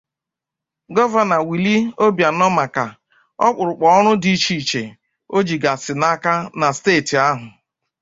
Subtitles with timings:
[0.95, 2.85] Gọvanọ Willie Obianọ maka
[3.45, 4.83] ọkpụrụkpụ ọrụ dị icheiche
[5.35, 7.45] o jigasị n'aka na steeti ahụ